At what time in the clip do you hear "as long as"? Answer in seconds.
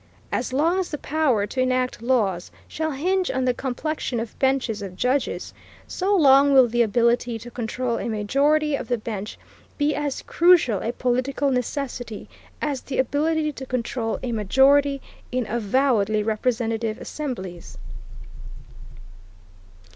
0.31-0.89